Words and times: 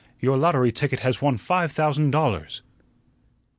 Your 0.19 0.35
lottery 0.35 0.71
ticket 0.71 1.01
has 1.01 1.21
won 1.21 1.37
five 1.37 1.71
thousand 1.71 2.09
dollars!" 2.09 2.63